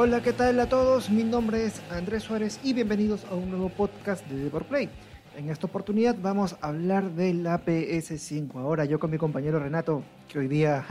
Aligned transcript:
Hola, 0.00 0.22
¿qué 0.22 0.32
tal 0.32 0.60
a 0.60 0.68
todos? 0.68 1.10
Mi 1.10 1.24
nombre 1.24 1.64
es 1.64 1.82
Andrés 1.90 2.22
Suárez 2.22 2.60
y 2.62 2.72
bienvenidos 2.72 3.24
a 3.24 3.34
un 3.34 3.50
nuevo 3.50 3.68
podcast 3.68 4.24
de 4.28 4.48
Play. 4.60 4.88
En 5.36 5.50
esta 5.50 5.66
oportunidad 5.66 6.16
vamos 6.22 6.56
a 6.60 6.68
hablar 6.68 7.10
de 7.16 7.34
la 7.34 7.64
PS5. 7.64 8.54
Ahora 8.60 8.84
yo 8.84 9.00
con 9.00 9.10
mi 9.10 9.18
compañero 9.18 9.58
Renato, 9.58 10.04
que 10.28 10.38
hoy 10.38 10.46
día 10.46 10.84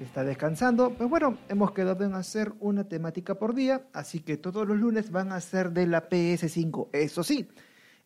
está 0.00 0.24
descansando, 0.24 0.90
pues 0.94 1.08
bueno, 1.08 1.38
hemos 1.48 1.70
quedado 1.70 2.04
en 2.04 2.14
hacer 2.14 2.52
una 2.58 2.88
temática 2.88 3.36
por 3.36 3.54
día, 3.54 3.82
así 3.92 4.18
que 4.18 4.36
todos 4.36 4.66
los 4.66 4.76
lunes 4.76 5.12
van 5.12 5.30
a 5.30 5.40
ser 5.40 5.70
de 5.70 5.86
la 5.86 6.08
PS5. 6.08 6.88
Eso 6.92 7.22
sí, 7.22 7.48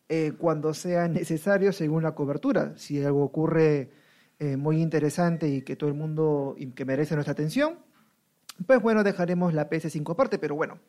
eh, 0.09 0.33
cuando 0.37 0.75
sea 0.75 1.07
necesario 1.07 1.73
según 1.73 2.03
la 2.03 2.13
cobertura. 2.13 2.73
Si 2.77 3.03
algo 3.03 3.23
ocurre 3.23 3.89
eh, 4.37 4.57
muy 4.57 4.79
interesante 4.79 5.47
y 5.47 5.63
que 5.63 5.75
todo 5.75 5.89
el 5.89 5.95
mundo 5.95 6.53
y 6.55 6.67
que 6.67 6.85
merece 6.85 7.15
nuestra 7.15 7.31
atención, 7.31 7.79
pues 8.65 8.81
bueno, 8.81 9.03
dejaremos 9.03 9.53
la 9.53 9.69
PS5 9.69 10.11
aparte, 10.11 10.39
pero 10.39 10.55
bueno, 10.55 10.79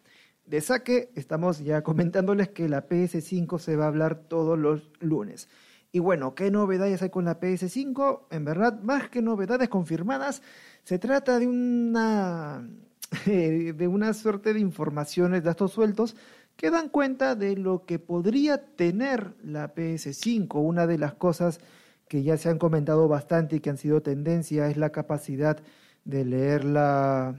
de 0.47 0.61
saque 0.61 1.11
estamos 1.15 1.59
ya 1.59 1.83
comentándoles 1.83 2.48
que 2.48 2.69
la 2.69 2.89
PS5 2.89 3.58
se 3.58 3.77
va 3.77 3.84
a 3.84 3.89
hablar 3.89 4.28
todos 4.28 4.58
los 4.58 4.91
lunes. 5.00 5.48
Y 5.92 5.98
bueno, 5.98 6.34
¿qué 6.34 6.50
novedades 6.50 7.03
hay 7.03 7.11
con 7.11 7.25
la 7.25 7.41
PS5? 7.41 8.27
En 8.31 8.45
verdad, 8.45 8.81
más 8.83 9.08
que 9.08 9.23
novedades 9.23 9.69
confirmadas, 9.69 10.42
se 10.84 10.98
trata 10.98 11.39
de 11.39 11.47
una, 11.47 12.69
de 13.27 13.89
una 13.89 14.12
suerte 14.14 14.53
de 14.53 14.61
informaciones, 14.61 15.42
datos 15.42 15.73
sueltos, 15.73 16.17
que 16.56 16.70
dan 16.70 16.89
cuenta 16.89 17.34
de 17.34 17.56
lo 17.56 17.84
que 17.84 17.98
podría 17.98 18.77
tener 18.77 19.34
la 19.42 19.75
PS5. 19.75 20.61
Una 20.62 20.86
de 20.86 20.98
las 20.98 21.14
cosas 21.14 21.61
que 22.08 22.23
ya 22.23 22.36
se 22.36 22.48
han 22.48 22.58
comentado 22.58 23.08
bastante 23.08 23.56
y 23.56 23.61
que 23.61 23.70
han 23.70 23.78
sido 23.78 24.03
tendencia 24.03 24.69
es 24.69 24.77
la 24.77 24.91
capacidad 24.91 25.61
de 26.05 26.25
leer 26.25 26.64
la, 26.64 27.36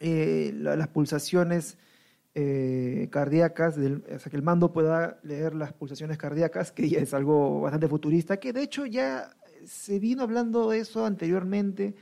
eh, 0.00 0.52
las 0.54 0.88
pulsaciones 0.88 1.78
eh, 2.34 3.08
cardíacas, 3.10 3.78
o 3.78 4.18
sea, 4.18 4.30
que 4.30 4.36
el 4.36 4.42
mando 4.42 4.72
pueda 4.72 5.18
leer 5.22 5.54
las 5.54 5.72
pulsaciones 5.72 6.18
cardíacas, 6.18 6.72
que 6.72 6.86
es 6.86 7.14
algo 7.14 7.62
bastante 7.62 7.88
futurista, 7.88 8.38
que 8.38 8.52
de 8.52 8.62
hecho 8.62 8.84
ya 8.86 9.30
se 9.64 9.98
vino 9.98 10.22
hablando 10.22 10.70
de 10.70 10.80
eso 10.80 11.06
anteriormente, 11.06 11.94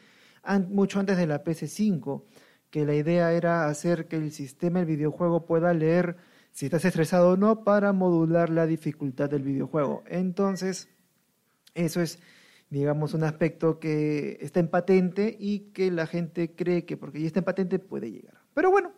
mucho 0.69 1.01
antes 1.01 1.17
de 1.17 1.27
la 1.27 1.43
PS5, 1.43 2.23
que 2.71 2.85
la 2.85 2.95
idea 2.95 3.33
era 3.33 3.67
hacer 3.67 4.09
que 4.09 4.17
el 4.17 4.33
sistema 4.33 4.81
del 4.81 4.89
videojuego 4.89 5.47
pueda 5.47 5.73
leer 5.73 6.17
si 6.51 6.67
estás 6.67 6.85
estresado 6.85 7.31
o 7.31 7.37
no 7.37 7.65
para 7.65 7.93
modular 7.93 8.51
la 8.51 8.67
dificultad 8.67 9.31
del 9.31 9.43
videojuego. 9.43 10.03
Entonces, 10.07 10.89
eso 11.75 12.01
es 12.01 12.19
digamos, 12.71 13.15
un 13.15 13.25
aspecto 13.25 13.79
que 13.79 14.39
está 14.41 14.61
en 14.61 14.69
patente 14.69 15.37
y 15.39 15.71
que 15.73 15.91
la 15.91 16.07
gente 16.07 16.55
cree 16.55 16.85
que 16.85 16.97
porque 16.97 17.21
ya 17.21 17.27
está 17.27 17.41
en 17.41 17.45
patente 17.45 17.79
puede 17.79 18.11
llegar. 18.11 18.35
Pero 18.55 18.71
bueno, 18.71 18.93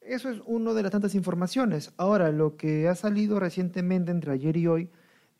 eso 0.00 0.30
es 0.30 0.40
una 0.46 0.72
de 0.72 0.82
las 0.82 0.92
tantas 0.92 1.14
informaciones. 1.14 1.92
Ahora, 1.96 2.30
lo 2.32 2.56
que 2.56 2.88
ha 2.88 2.94
salido 2.94 3.38
recientemente 3.38 4.10
entre 4.10 4.32
ayer 4.32 4.56
y 4.56 4.66
hoy 4.66 4.90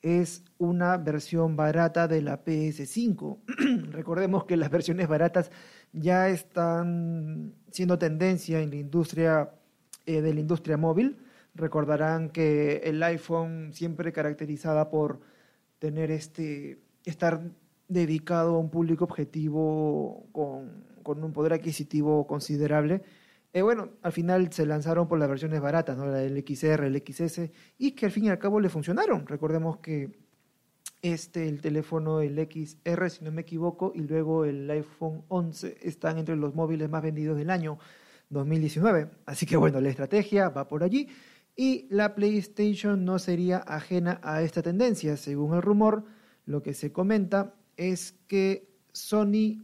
es 0.02 0.44
una 0.58 0.96
versión 0.96 1.56
barata 1.56 2.08
de 2.08 2.22
la 2.22 2.44
PS5. 2.44 3.38
Recordemos 3.90 4.44
que 4.44 4.56
las 4.56 4.70
versiones 4.70 5.08
baratas 5.08 5.50
ya 5.92 6.28
están 6.28 7.54
siendo 7.70 7.98
tendencia 7.98 8.60
en 8.60 8.70
la 8.70 8.76
industria 8.76 9.50
eh, 10.06 10.20
de 10.20 10.34
la 10.34 10.40
industria 10.40 10.76
móvil. 10.76 11.18
Recordarán 11.54 12.30
que 12.30 12.82
el 12.84 13.02
iPhone 13.02 13.72
siempre 13.72 14.12
caracterizada 14.12 14.90
por 14.90 15.20
tener 15.78 16.10
este 16.10 16.78
estar 17.04 17.40
dedicado 17.88 18.54
a 18.54 18.58
un 18.58 18.70
público 18.70 19.04
objetivo 19.04 20.26
con, 20.32 20.88
un 21.04 21.32
poder 21.32 21.54
adquisitivo 21.54 22.26
considerable. 22.26 23.02
Eh, 23.52 23.62
bueno, 23.62 23.90
al 24.02 24.12
final 24.12 24.52
se 24.52 24.64
lanzaron 24.64 25.08
por 25.08 25.18
las 25.18 25.28
versiones 25.28 25.60
baratas, 25.60 25.96
¿no? 25.96 26.14
el 26.16 26.44
XR, 26.46 26.84
el 26.84 27.02
XS, 27.04 27.50
y 27.78 27.92
que 27.92 28.06
al 28.06 28.12
fin 28.12 28.26
y 28.26 28.28
al 28.28 28.38
cabo 28.38 28.60
le 28.60 28.68
funcionaron. 28.68 29.26
Recordemos 29.26 29.78
que 29.78 30.12
este, 31.02 31.48
el 31.48 31.60
teléfono, 31.60 32.20
el 32.20 32.36
XR, 32.36 33.10
si 33.10 33.24
no 33.24 33.32
me 33.32 33.42
equivoco, 33.42 33.92
y 33.94 34.02
luego 34.02 34.44
el 34.44 34.70
iPhone 34.70 35.24
11 35.28 35.78
están 35.82 36.18
entre 36.18 36.36
los 36.36 36.54
móviles 36.54 36.88
más 36.88 37.02
vendidos 37.02 37.36
del 37.36 37.50
año 37.50 37.78
2019. 38.28 39.08
Así 39.26 39.46
que 39.46 39.56
bueno, 39.56 39.80
la 39.80 39.88
estrategia 39.88 40.48
va 40.48 40.68
por 40.68 40.84
allí 40.84 41.08
y 41.56 41.86
la 41.90 42.14
PlayStation 42.14 43.04
no 43.04 43.18
sería 43.18 43.58
ajena 43.58 44.20
a 44.22 44.42
esta 44.42 44.62
tendencia. 44.62 45.16
Según 45.16 45.54
el 45.54 45.62
rumor, 45.62 46.04
lo 46.50 46.62
que 46.62 46.74
se 46.74 46.90
comenta 46.90 47.54
es 47.76 48.14
que 48.26 48.68
Sony 48.92 49.62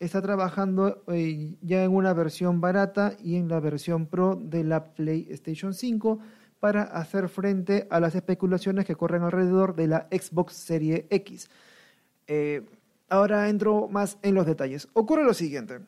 está 0.00 0.22
trabajando 0.22 1.04
eh, 1.08 1.54
ya 1.60 1.84
en 1.84 1.94
una 1.94 2.14
versión 2.14 2.62
barata 2.62 3.14
y 3.22 3.36
en 3.36 3.48
la 3.48 3.60
versión 3.60 4.06
Pro 4.06 4.34
de 4.34 4.64
la 4.64 4.94
PlayStation 4.94 5.74
5 5.74 6.18
para 6.60 6.82
hacer 6.82 7.28
frente 7.28 7.86
a 7.90 8.00
las 8.00 8.14
especulaciones 8.14 8.86
que 8.86 8.96
corren 8.96 9.22
alrededor 9.22 9.76
de 9.76 9.86
la 9.86 10.08
Xbox 10.10 10.54
Series 10.54 11.04
X. 11.10 11.50
Eh, 12.26 12.62
ahora 13.10 13.50
entro 13.50 13.88
más 13.88 14.16
en 14.22 14.34
los 14.34 14.46
detalles. 14.46 14.88
Ocurre 14.94 15.24
lo 15.24 15.34
siguiente. 15.34 15.80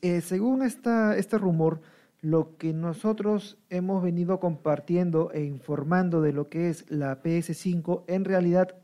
Eh, 0.00 0.22
según 0.22 0.62
este 0.62 1.38
rumor, 1.38 1.82
lo 2.22 2.56
que 2.56 2.72
nosotros 2.72 3.58
hemos 3.68 4.02
venido 4.02 4.40
compartiendo 4.40 5.30
e 5.32 5.44
informando 5.44 6.22
de 6.22 6.32
lo 6.32 6.48
que 6.48 6.70
es 6.70 6.90
la 6.90 7.22
PS5 7.22 8.04
en 8.06 8.24
realidad 8.24 8.74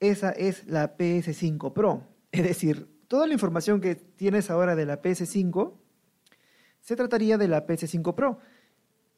esa 0.00 0.30
es 0.30 0.66
la 0.66 0.96
PS5 0.96 1.72
Pro. 1.72 2.02
Es 2.32 2.42
decir, 2.44 2.88
toda 3.08 3.26
la 3.26 3.32
información 3.32 3.80
que 3.80 3.94
tienes 3.94 4.50
ahora 4.50 4.76
de 4.76 4.86
la 4.86 5.02
PS5 5.02 5.72
se 6.80 6.96
trataría 6.96 7.38
de 7.38 7.48
la 7.48 7.66
PS5 7.66 8.14
Pro. 8.14 8.38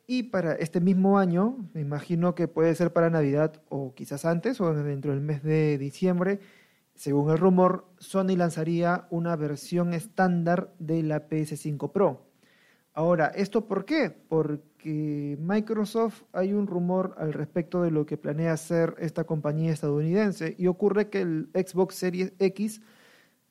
Y 0.06 0.24
para 0.24 0.54
este 0.54 0.80
mismo 0.80 1.18
año, 1.18 1.70
me 1.72 1.80
imagino 1.80 2.34
que 2.34 2.48
puede 2.48 2.74
ser 2.74 2.92
para 2.92 3.10
Navidad 3.10 3.62
o 3.68 3.94
quizás 3.94 4.24
antes 4.24 4.60
o 4.60 4.74
dentro 4.74 5.12
del 5.12 5.20
mes 5.20 5.42
de 5.42 5.78
diciembre, 5.78 6.40
según 7.00 7.30
el 7.30 7.38
rumor, 7.38 7.86
Sony 7.98 8.36
lanzaría 8.36 9.06
una 9.10 9.34
versión 9.36 9.94
estándar 9.94 10.74
de 10.78 11.02
la 11.02 11.28
PS5 11.28 11.92
Pro. 11.92 12.29
Ahora, 13.00 13.28
¿esto 13.28 13.66
por 13.66 13.86
qué? 13.86 14.10
Porque 14.10 15.38
Microsoft 15.40 16.24
hay 16.34 16.52
un 16.52 16.66
rumor 16.66 17.14
al 17.16 17.32
respecto 17.32 17.80
de 17.80 17.90
lo 17.90 18.04
que 18.04 18.18
planea 18.18 18.52
hacer 18.52 18.94
esta 18.98 19.24
compañía 19.24 19.72
estadounidense 19.72 20.54
y 20.58 20.66
ocurre 20.66 21.08
que 21.08 21.22
el 21.22 21.48
Xbox 21.54 21.94
Series 21.94 22.34
X 22.38 22.82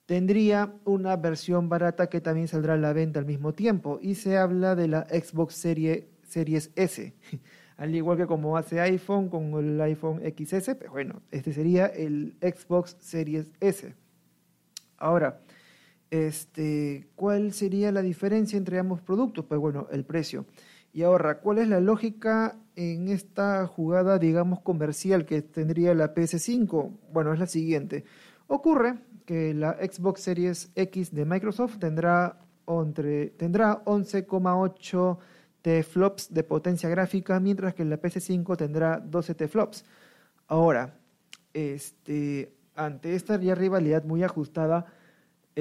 tendría 0.06 0.72
una 0.86 1.16
versión 1.16 1.68
barata 1.68 2.10
que 2.12 2.22
también 2.22 2.48
saldrá 2.48 2.76
a 2.76 2.78
la 2.78 2.94
venta 2.94 3.18
al 3.20 3.26
mismo 3.26 3.56
tiempo 3.56 3.98
y 4.04 4.14
se 4.14 4.38
habla 4.38 4.76
de 4.76 4.88
la 4.88 5.08
Xbox 5.10 5.56
Series, 5.56 6.04
Series 6.22 6.70
S. 6.76 7.16
al 7.78 7.96
igual 7.96 8.18
que 8.18 8.28
como 8.28 8.56
hace 8.56 8.80
iPhone 8.82 9.30
con 9.30 9.52
el 9.56 9.82
iPhone 9.82 10.22
XS, 10.22 10.76
pero 10.78 10.92
bueno, 10.92 11.24
este 11.32 11.54
sería 11.54 11.88
el 11.88 12.36
Xbox 12.40 12.98
Series 13.00 13.52
S. 13.62 13.96
Ahora, 15.00 15.42
este, 16.12 17.08
¿Cuál 17.16 17.54
sería 17.54 17.92
la 17.92 18.02
diferencia 18.02 18.58
entre 18.58 18.80
ambos 18.80 19.02
productos? 19.02 19.46
Pues 19.46 19.60
bueno, 19.60 19.88
el 19.92 20.06
precio. 20.06 20.46
Y 20.92 21.04
ahora, 21.04 21.40
¿cuál 21.40 21.60
es 21.60 21.68
la 21.68 21.80
lógica 21.80 22.58
en 22.76 23.10
esta 23.10 23.68
jugada, 23.68 24.18
digamos, 24.18 24.62
comercial 24.62 25.26
que 25.26 25.42
tendría 25.44 25.94
la 25.94 26.16
PS5? 26.16 26.92
Bueno, 27.14 27.32
es 27.34 27.40
la 27.40 27.46
siguiente. 27.46 28.06
Ocurre 28.48 28.96
que 29.26 29.54
la 29.54 29.74
Xbox 29.74 30.22
Series 30.22 30.72
X 30.76 31.14
de 31.14 31.26
Microsoft 31.26 31.78
tendrá, 31.78 32.40
tendrá 33.38 33.84
11,8 33.86 35.18
T-flops 35.62 36.34
de 36.34 36.44
potencia 36.44 36.90
gráfica, 36.90 37.40
mientras 37.40 37.76
que 37.76 37.86
la 37.86 38.02
PS5 38.02 38.58
tendrá 38.58 39.00
12 39.00 39.36
T-flops. 39.36 39.86
Ahora, 40.48 40.96
este, 41.54 42.52
ante 42.76 43.14
esta 43.14 43.38
rivalidad 43.38 44.04
muy 44.06 44.24
ajustada, 44.24 44.88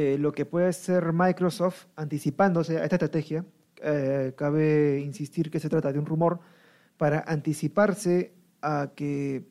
eh, 0.01 0.17
lo 0.17 0.31
que 0.31 0.47
puede 0.47 0.73
ser 0.73 1.13
Microsoft 1.13 1.87
anticipándose 1.97 2.79
a 2.79 2.85
esta 2.85 2.95
estrategia. 2.95 3.45
Eh, 3.83 4.33
cabe 4.37 5.01
insistir 5.01 5.51
que 5.51 5.59
se 5.59 5.69
trata 5.69 5.93
de 5.93 5.99
un 5.99 6.07
rumor 6.07 6.39
para 6.97 7.25
anticiparse 7.27 8.33
a 8.63 8.93
que 8.95 9.49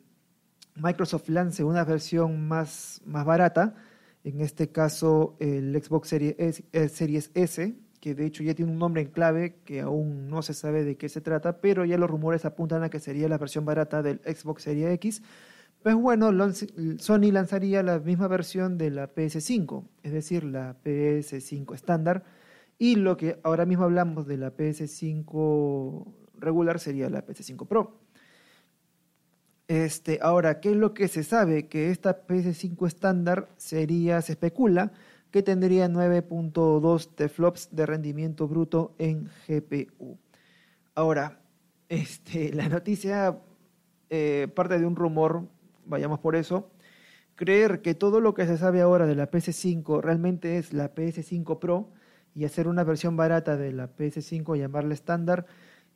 Microsoft 0.75 1.27
lance 1.27 1.65
una 1.65 1.83
versión 1.83 2.47
más, 2.47 3.01
más 3.05 3.25
barata, 3.25 3.75
en 4.23 4.39
este 4.39 4.71
caso 4.71 5.35
el 5.41 5.75
Xbox 5.83 6.07
Series 6.07 6.35
S, 6.37 6.63
eh, 6.71 6.87
Series 6.87 7.29
S, 7.33 7.75
que 7.99 8.15
de 8.15 8.25
hecho 8.25 8.41
ya 8.41 8.53
tiene 8.53 8.71
un 8.71 8.79
nombre 8.79 9.01
en 9.01 9.09
clave 9.09 9.57
que 9.65 9.81
aún 9.81 10.29
no 10.29 10.41
se 10.43 10.53
sabe 10.53 10.85
de 10.85 10.95
qué 10.95 11.09
se 11.09 11.19
trata, 11.19 11.59
pero 11.59 11.83
ya 11.83 11.97
los 11.97 12.09
rumores 12.09 12.45
apuntan 12.45 12.83
a 12.83 12.89
que 12.89 13.01
sería 13.01 13.27
la 13.27 13.37
versión 13.37 13.65
barata 13.65 14.01
del 14.01 14.21
Xbox 14.23 14.63
Series 14.63 14.93
X 14.93 15.21
pues 15.87 15.95
bueno, 15.95 16.33
Sony 16.97 17.31
lanzaría 17.31 17.81
la 17.81 17.99
misma 17.99 18.27
versión 18.27 18.77
de 18.77 18.91
la 18.91 19.15
PS5, 19.15 19.85
es 20.03 20.11
decir, 20.11 20.43
la 20.43 20.75
PS5 20.83 21.75
estándar, 21.75 22.25
y 22.77 22.97
lo 22.97 23.15
que 23.15 23.39
ahora 23.41 23.65
mismo 23.65 23.85
hablamos 23.85 24.27
de 24.27 24.35
la 24.35 24.53
PS5 24.53 26.05
regular 26.39 26.81
sería 26.81 27.09
la 27.09 27.25
PS5 27.25 27.65
Pro. 27.69 28.01
Este, 29.69 30.19
ahora, 30.21 30.59
¿qué 30.59 30.71
es 30.71 30.75
lo 30.75 30.93
que 30.93 31.07
se 31.07 31.23
sabe? 31.23 31.69
Que 31.69 31.89
esta 31.89 32.27
PS5 32.27 32.85
estándar 32.85 33.47
sería, 33.55 34.21
se 34.21 34.33
especula, 34.33 34.91
que 35.31 35.41
tendría 35.41 35.87
9.2 35.87 37.15
teraflops 37.15 37.69
de 37.71 37.85
rendimiento 37.85 38.45
bruto 38.49 38.93
en 38.97 39.29
GPU. 39.47 40.17
Ahora, 40.95 41.39
este, 41.87 42.53
la 42.53 42.67
noticia 42.67 43.39
eh, 44.09 44.49
parte 44.53 44.79
de 44.79 44.85
un 44.85 44.97
rumor, 44.97 45.47
vayamos 45.87 46.19
por 46.19 46.35
eso. 46.35 46.71
Creer 47.35 47.81
que 47.81 47.93
todo 47.93 48.19
lo 48.19 48.33
que 48.33 48.45
se 48.45 48.57
sabe 48.57 48.81
ahora 48.81 49.05
de 49.05 49.15
la 49.15 49.29
PS5 49.29 50.01
realmente 50.01 50.57
es 50.57 50.73
la 50.73 50.93
PS5 50.93 51.59
Pro 51.59 51.91
y 52.33 52.45
hacer 52.45 52.67
una 52.67 52.83
versión 52.83 53.15
barata 53.15 53.57
de 53.57 53.71
la 53.71 53.95
PS5 53.95 54.57
llamarla 54.57 54.93
estándar 54.93 55.45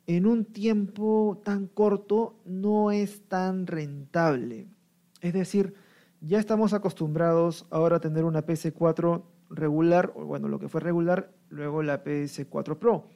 en 0.06 0.26
un 0.26 0.44
tiempo 0.44 1.40
tan 1.44 1.66
corto 1.66 2.40
no 2.44 2.90
es 2.90 3.28
tan 3.28 3.66
rentable. 3.66 4.68
Es 5.20 5.32
decir, 5.32 5.74
ya 6.20 6.38
estamos 6.38 6.72
acostumbrados 6.72 7.66
ahora 7.70 7.96
a 7.96 8.00
tener 8.00 8.24
una 8.24 8.44
PS4 8.44 9.22
regular, 9.50 10.12
o 10.16 10.24
bueno, 10.24 10.48
lo 10.48 10.58
que 10.58 10.68
fue 10.68 10.80
regular, 10.80 11.32
luego 11.48 11.82
la 11.82 12.02
PS4 12.02 12.78
Pro. 12.78 13.08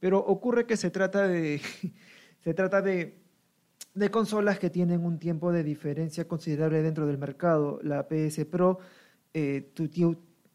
Pero 0.00 0.18
ocurre 0.18 0.66
que 0.66 0.76
se 0.76 0.90
trata 0.90 1.28
de, 1.28 1.60
se 2.40 2.54
trata 2.54 2.82
de, 2.82 3.23
de 3.94 4.10
consolas 4.10 4.58
que 4.58 4.70
tienen 4.70 5.04
un 5.04 5.18
tiempo 5.18 5.52
de 5.52 5.62
diferencia 5.62 6.26
considerable 6.26 6.82
dentro 6.82 7.06
del 7.06 7.18
mercado. 7.18 7.78
La 7.82 8.08
PS 8.08 8.44
Pro 8.44 8.78
eh, 9.32 9.72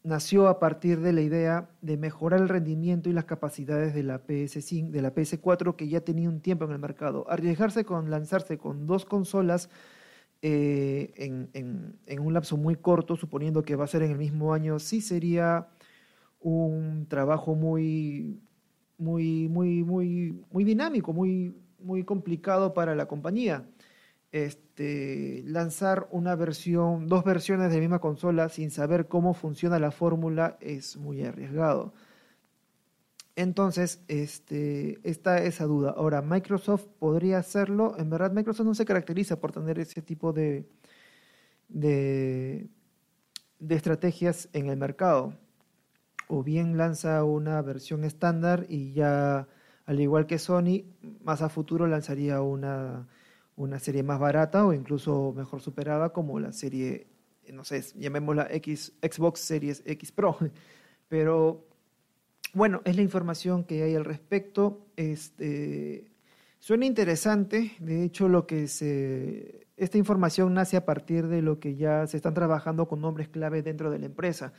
nació 0.02 0.48
a 0.48 0.58
partir 0.58 1.00
de 1.00 1.12
la 1.12 1.22
idea 1.22 1.70
de 1.80 1.96
mejorar 1.96 2.40
el 2.40 2.48
rendimiento 2.48 3.08
y 3.08 3.12
las 3.12 3.24
capacidades 3.24 3.94
de 3.94 4.02
la, 4.02 4.26
PS5, 4.26 4.90
de 4.90 5.02
la 5.02 5.14
PS4 5.14 5.76
que 5.76 5.88
ya 5.88 6.00
tenía 6.02 6.28
un 6.28 6.40
tiempo 6.40 6.64
en 6.66 6.72
el 6.72 6.78
mercado. 6.78 7.26
Arriesgarse 7.30 7.84
con 7.84 8.10
lanzarse 8.10 8.58
con 8.58 8.86
dos 8.86 9.04
consolas 9.04 9.70
eh, 10.42 11.12
en, 11.16 12.20
un 12.20 12.32
lapso 12.32 12.56
muy 12.56 12.76
corto, 12.76 13.16
suponiendo 13.16 13.62
que 13.62 13.76
va 13.76 13.84
a 13.84 13.88
ser 13.88 14.02
en 14.02 14.12
el 14.12 14.18
mismo 14.18 14.54
año, 14.54 14.78
sí 14.78 15.00
sería 15.00 15.68
un 16.40 17.06
trabajo 17.08 17.54
muy, 17.54 18.40
muy, 18.96 19.48
muy, 19.48 19.84
muy, 19.84 20.44
muy 20.50 20.64
dinámico, 20.64 21.12
muy, 21.12 21.54
muy 21.82 22.04
complicado 22.04 22.74
para 22.74 22.94
la 22.94 23.06
compañía. 23.06 23.66
Este, 24.32 25.42
lanzar 25.46 26.08
una 26.12 26.36
versión, 26.36 27.08
dos 27.08 27.24
versiones 27.24 27.70
de 27.70 27.76
la 27.76 27.80
misma 27.80 27.98
consola 28.00 28.48
sin 28.48 28.70
saber 28.70 29.08
cómo 29.08 29.34
funciona 29.34 29.78
la 29.78 29.90
fórmula 29.90 30.56
es 30.60 30.96
muy 30.96 31.24
arriesgado. 31.24 31.92
Entonces, 33.36 34.02
este, 34.08 34.98
está 35.02 35.38
esa 35.42 35.64
duda. 35.64 35.94
Ahora, 35.96 36.20
Microsoft 36.22 36.86
podría 36.98 37.38
hacerlo. 37.38 37.94
En 37.98 38.10
verdad, 38.10 38.32
Microsoft 38.32 38.66
no 38.66 38.74
se 38.74 38.84
caracteriza 38.84 39.40
por 39.40 39.52
tener 39.52 39.78
ese 39.78 40.02
tipo 40.02 40.32
de, 40.32 40.68
de, 41.68 42.68
estrategias 43.68 44.48
en 44.52 44.66
el 44.68 44.76
mercado. 44.76 45.34
O 46.28 46.42
bien 46.42 46.76
lanza 46.76 47.24
una 47.24 47.62
versión 47.62 48.04
estándar 48.04 48.66
y 48.68 48.92
ya, 48.92 49.48
al 49.90 49.98
igual 49.98 50.26
que 50.28 50.38
Sony, 50.38 50.84
más 51.24 51.42
a 51.42 51.48
futuro 51.48 51.88
lanzaría 51.88 52.40
una, 52.42 53.08
una 53.56 53.80
serie 53.80 54.04
más 54.04 54.20
barata 54.20 54.64
o 54.64 54.72
incluso 54.72 55.34
mejor 55.36 55.60
superada 55.60 56.10
como 56.10 56.38
la 56.38 56.52
serie, 56.52 57.08
no 57.52 57.64
sé, 57.64 57.82
llamémosla 57.96 58.46
X, 58.52 58.92
Xbox 59.02 59.40
Series 59.40 59.82
X 59.84 60.12
Pro. 60.12 60.38
Pero 61.08 61.66
bueno, 62.54 62.82
es 62.84 62.94
la 62.94 63.02
información 63.02 63.64
que 63.64 63.82
hay 63.82 63.96
al 63.96 64.04
respecto. 64.04 64.86
Este, 64.94 66.12
suena 66.60 66.86
interesante. 66.86 67.72
De 67.80 68.04
hecho, 68.04 68.28
lo 68.28 68.46
que 68.46 68.68
se, 68.68 69.66
esta 69.76 69.98
información 69.98 70.54
nace 70.54 70.76
a 70.76 70.84
partir 70.84 71.26
de 71.26 71.42
lo 71.42 71.58
que 71.58 71.74
ya 71.74 72.06
se 72.06 72.16
están 72.16 72.34
trabajando 72.34 72.86
con 72.86 73.00
nombres 73.00 73.28
clave 73.28 73.64
dentro 73.64 73.90
de 73.90 73.98
la 73.98 74.06
empresa. 74.06 74.52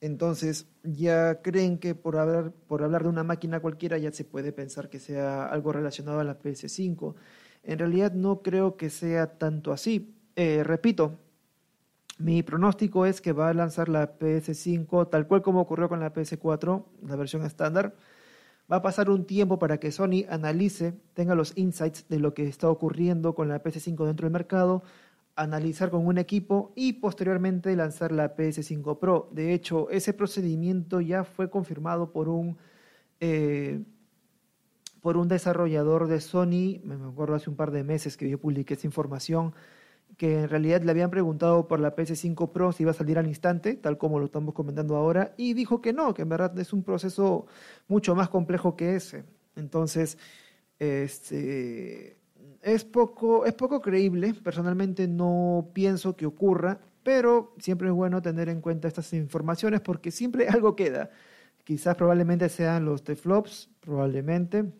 Entonces, 0.00 0.66
ya 0.82 1.42
creen 1.42 1.78
que 1.78 1.94
por 1.94 2.16
hablar, 2.16 2.52
por 2.68 2.82
hablar 2.82 3.02
de 3.02 3.10
una 3.10 3.24
máquina 3.24 3.60
cualquiera 3.60 3.98
ya 3.98 4.12
se 4.12 4.24
puede 4.24 4.52
pensar 4.52 4.88
que 4.88 4.98
sea 4.98 5.44
algo 5.46 5.72
relacionado 5.72 6.20
a 6.20 6.24
la 6.24 6.38
PS5. 6.40 7.14
En 7.64 7.78
realidad 7.78 8.12
no 8.12 8.42
creo 8.42 8.76
que 8.76 8.88
sea 8.90 9.38
tanto 9.38 9.72
así. 9.72 10.14
Eh, 10.36 10.64
repito, 10.64 11.18
mi 12.18 12.42
pronóstico 12.42 13.06
es 13.06 13.20
que 13.20 13.32
va 13.32 13.48
a 13.50 13.54
lanzar 13.54 13.88
la 13.88 14.18
PS5 14.18 15.10
tal 15.10 15.26
cual 15.26 15.42
como 15.42 15.60
ocurrió 15.60 15.88
con 15.88 16.00
la 16.00 16.12
PS4, 16.12 16.84
la 17.06 17.16
versión 17.16 17.44
estándar. 17.44 17.94
Va 18.70 18.76
a 18.76 18.82
pasar 18.82 19.10
un 19.10 19.26
tiempo 19.26 19.58
para 19.58 19.78
que 19.80 19.90
Sony 19.90 20.24
analice, 20.28 20.94
tenga 21.14 21.34
los 21.34 21.56
insights 21.56 22.06
de 22.08 22.18
lo 22.20 22.34
que 22.34 22.46
está 22.46 22.68
ocurriendo 22.70 23.34
con 23.34 23.48
la 23.48 23.62
PS5 23.62 24.06
dentro 24.06 24.26
del 24.26 24.32
mercado, 24.32 24.82
analizar 25.42 25.90
con 25.90 26.06
un 26.06 26.18
equipo 26.18 26.72
y 26.76 26.94
posteriormente 26.94 27.74
lanzar 27.74 28.12
la 28.12 28.36
PS5 28.36 28.98
Pro. 28.98 29.30
De 29.32 29.54
hecho, 29.54 29.88
ese 29.90 30.12
procedimiento 30.12 31.00
ya 31.00 31.24
fue 31.24 31.48
confirmado 31.48 32.12
por 32.12 32.28
un, 32.28 32.58
eh, 33.20 33.82
por 35.00 35.16
un 35.16 35.28
desarrollador 35.28 36.08
de 36.08 36.20
Sony, 36.20 36.80
me 36.84 36.94
acuerdo 36.94 37.34
hace 37.34 37.48
un 37.48 37.56
par 37.56 37.70
de 37.70 37.84
meses 37.84 38.18
que 38.18 38.28
yo 38.28 38.38
publiqué 38.38 38.74
esa 38.74 38.86
información, 38.86 39.54
que 40.18 40.40
en 40.40 40.48
realidad 40.50 40.82
le 40.82 40.90
habían 40.90 41.10
preguntado 41.10 41.66
por 41.68 41.80
la 41.80 41.96
PS5 41.96 42.52
Pro 42.52 42.72
si 42.72 42.82
iba 42.82 42.90
a 42.90 42.94
salir 42.94 43.18
al 43.18 43.26
instante, 43.26 43.74
tal 43.76 43.96
como 43.96 44.18
lo 44.18 44.26
estamos 44.26 44.54
comentando 44.54 44.96
ahora, 44.96 45.32
y 45.38 45.54
dijo 45.54 45.80
que 45.80 45.94
no, 45.94 46.12
que 46.12 46.22
en 46.22 46.28
verdad 46.28 46.58
es 46.58 46.74
un 46.74 46.82
proceso 46.82 47.46
mucho 47.88 48.14
más 48.14 48.28
complejo 48.28 48.76
que 48.76 48.96
ese. 48.96 49.24
Entonces, 49.56 50.18
este, 50.78 52.19
es, 52.62 52.84
poco, 52.84 53.46
es 53.46 53.54
poco 53.54 53.80
creíble, 53.80 54.34
personalmente 54.34 55.08
no 55.08 55.70
pienso 55.72 56.16
que 56.16 56.26
ocurra, 56.26 56.80
pero 57.02 57.54
siempre 57.58 57.88
es 57.88 57.94
bueno 57.94 58.22
tener 58.22 58.48
en 58.48 58.60
cuenta 58.60 58.88
estas 58.88 59.12
informaciones 59.12 59.80
porque 59.80 60.10
siempre 60.10 60.48
algo 60.48 60.76
queda. 60.76 61.10
Quizás 61.64 61.96
probablemente 61.96 62.48
sean 62.48 62.84
los 62.84 63.04
de 63.04 63.16
flops, 63.16 63.70
probablemente, 63.80 64.72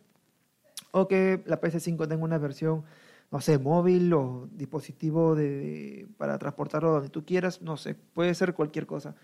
o 0.93 1.07
que 1.09 1.43
la 1.47 1.61
PS5 1.61 2.09
tenga 2.09 2.25
una 2.25 2.39
versión 2.39 2.85
no 3.31 3.41
sé, 3.41 3.59
móvil 3.59 4.13
o 4.13 4.49
dispositivo 4.53 5.35
de, 5.35 6.09
para 6.19 6.39
transportarlo 6.39 6.91
donde 6.91 7.11
tú 7.11 7.25
quieras, 7.25 7.63
no 7.63 7.77
sé, 7.77 7.95
puede 7.95 8.35
ser 8.35 8.55
cualquier 8.55 8.87
cosa. 8.87 9.15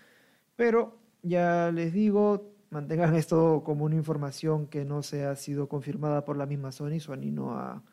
Pero 0.55 0.97
ya 1.23 1.71
les 1.71 1.93
digo, 1.93 2.53
mantengan 2.69 3.15
esto 3.15 3.63
como 3.65 3.85
una 3.85 3.95
información 3.95 4.67
que 4.67 4.85
no 4.85 5.03
se 5.03 5.25
ha 5.25 5.35
sido 5.35 5.67
confirmada 5.67 6.25
por 6.25 6.37
la 6.37 6.45
misma 6.45 6.71
Sony. 6.71 6.99
Sony 6.99 7.31
no 7.31 7.53
ha, 7.53 7.83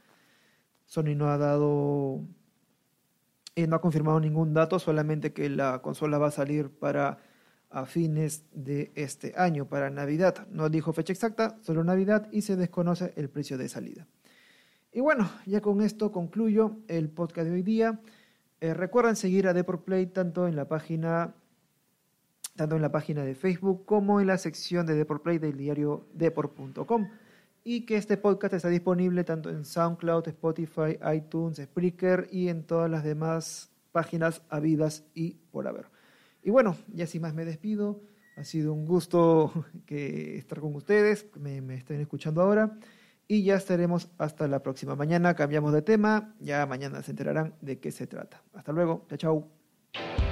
Sony 0.87 1.15
no 1.17 1.29
ha 1.31 1.39
dado, 1.39 2.21
eh, 3.57 3.67
no 3.67 3.77
ha 3.77 3.81
confirmado 3.81 4.21
ningún 4.21 4.55
dato, 4.55 4.79
solamente 4.79 5.33
que 5.33 5.49
la 5.49 5.81
consola 5.83 6.19
va 6.19 6.29
a 6.29 6.33
salir 6.33 6.71
para 6.71 7.19
a 7.75 7.87
fines 7.87 8.45
de 8.53 8.93
este 8.95 9.35
año, 9.37 9.69
para 9.69 9.91
Navidad. 9.91 10.47
No 10.49 10.69
dijo 10.69 10.93
fecha 10.93 11.13
exacta, 11.13 11.59
solo 11.61 11.83
Navidad 11.83 12.29
y 12.31 12.43
se 12.43 12.55
desconoce 12.55 13.13
el 13.17 13.29
precio 13.29 13.59
de 13.59 13.69
salida. 13.69 14.07
Y 14.93 15.01
bueno, 15.01 15.29
ya 15.45 15.61
con 15.61 15.81
esto 15.83 16.13
concluyo 16.13 16.77
el 16.87 17.09
podcast 17.09 17.49
de 17.49 17.55
hoy 17.55 17.63
día. 17.63 18.01
Eh, 18.61 18.75
recuerden 18.75 19.17
seguir 19.17 19.49
a 19.49 19.53
Deport 19.53 19.85
Play 19.85 20.07
tanto 20.07 20.47
en 20.47 20.55
la 20.55 20.69
página 20.69 21.35
tanto 22.55 22.77
en 22.77 22.83
la 22.83 22.93
página 22.93 23.25
de 23.25 23.35
Facebook 23.35 23.85
como 23.85 24.21
en 24.21 24.29
la 24.29 24.39
sección 24.39 24.87
de 24.87 24.95
Deport 24.95 25.25
Play 25.25 25.39
del 25.39 25.57
diario 25.57 26.07
deport.com 26.13 27.09
y 27.65 27.87
que 27.87 27.97
este 27.97 28.19
podcast 28.19 28.55
está 28.55 28.69
disponible 28.69 29.25
tanto 29.25 29.49
en 29.49 29.65
SoundCloud, 29.65 30.29
Spotify, 30.29 30.99
iTunes, 31.15 31.57
Spreaker 31.57 32.29
y 32.31 32.49
en 32.49 32.65
todas 32.65 32.91
las 32.91 33.03
demás 33.03 33.71
páginas 33.91 34.43
habidas 34.51 35.05
y 35.15 35.39
por 35.51 35.67
haber. 35.67 35.87
Y 36.43 36.51
bueno, 36.51 36.77
ya 36.93 37.07
sin 37.07 37.23
más 37.23 37.35
me 37.35 37.47
despido. 37.47 38.03
Ha 38.37 38.45
sido 38.45 38.75
un 38.75 38.85
gusto 38.85 39.65
que 39.87 40.37
estar 40.37 40.61
con 40.61 40.75
ustedes, 40.75 41.27
me, 41.41 41.63
me 41.63 41.75
estén 41.75 42.01
escuchando 42.01 42.43
ahora 42.43 42.79
y 43.27 43.43
ya 43.43 43.57
estaremos 43.57 44.11
hasta 44.19 44.47
la 44.47 44.63
próxima. 44.63 44.95
Mañana 44.95 45.35
cambiamos 45.35 45.73
de 45.73 45.83
tema, 45.83 46.35
ya 46.41 46.67
mañana 46.67 47.03
se 47.03 47.13
enterarán 47.13 47.55
de 47.63 47.79
qué 47.81 47.91
se 47.91 48.07
trata. 48.07 48.43
Hasta 48.53 48.73
luego, 48.73 49.07
chao, 49.09 49.19
chao. 49.19 50.24